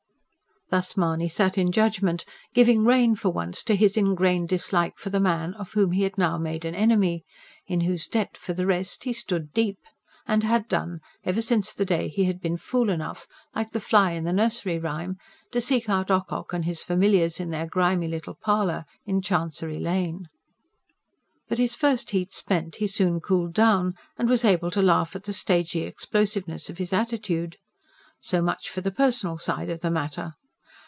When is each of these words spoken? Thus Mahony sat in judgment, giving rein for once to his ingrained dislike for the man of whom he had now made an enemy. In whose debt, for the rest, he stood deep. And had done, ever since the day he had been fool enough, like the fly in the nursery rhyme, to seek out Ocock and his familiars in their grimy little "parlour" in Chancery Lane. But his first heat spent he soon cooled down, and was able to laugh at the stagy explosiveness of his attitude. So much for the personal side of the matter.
Thus 0.69 0.95
Mahony 0.95 1.27
sat 1.27 1.57
in 1.57 1.73
judgment, 1.73 2.23
giving 2.53 2.85
rein 2.85 3.17
for 3.17 3.27
once 3.29 3.61
to 3.63 3.75
his 3.75 3.97
ingrained 3.97 4.47
dislike 4.47 4.97
for 4.97 5.09
the 5.09 5.19
man 5.19 5.53
of 5.55 5.73
whom 5.73 5.91
he 5.91 6.03
had 6.03 6.17
now 6.17 6.37
made 6.37 6.63
an 6.63 6.73
enemy. 6.75 7.25
In 7.67 7.81
whose 7.81 8.07
debt, 8.07 8.37
for 8.37 8.53
the 8.53 8.65
rest, 8.65 9.03
he 9.03 9.11
stood 9.11 9.51
deep. 9.51 9.79
And 10.25 10.45
had 10.45 10.69
done, 10.69 11.01
ever 11.25 11.41
since 11.41 11.73
the 11.73 11.83
day 11.83 12.07
he 12.07 12.23
had 12.23 12.39
been 12.39 12.55
fool 12.55 12.89
enough, 12.89 13.27
like 13.53 13.71
the 13.71 13.81
fly 13.81 14.11
in 14.11 14.23
the 14.23 14.31
nursery 14.31 14.79
rhyme, 14.79 15.17
to 15.51 15.59
seek 15.59 15.89
out 15.89 16.09
Ocock 16.09 16.53
and 16.53 16.63
his 16.63 16.81
familiars 16.81 17.41
in 17.41 17.49
their 17.49 17.67
grimy 17.67 18.07
little 18.07 18.35
"parlour" 18.41 18.85
in 19.05 19.21
Chancery 19.21 19.77
Lane. 19.77 20.29
But 21.49 21.57
his 21.57 21.75
first 21.75 22.11
heat 22.11 22.31
spent 22.31 22.77
he 22.77 22.87
soon 22.87 23.19
cooled 23.19 23.51
down, 23.53 23.95
and 24.17 24.29
was 24.29 24.45
able 24.45 24.71
to 24.71 24.81
laugh 24.81 25.17
at 25.17 25.25
the 25.25 25.33
stagy 25.33 25.81
explosiveness 25.81 26.69
of 26.69 26.77
his 26.77 26.93
attitude. 26.93 27.57
So 28.21 28.41
much 28.41 28.69
for 28.69 28.79
the 28.79 28.93
personal 28.93 29.37
side 29.37 29.69
of 29.69 29.81
the 29.81 29.91
matter. 29.91 30.35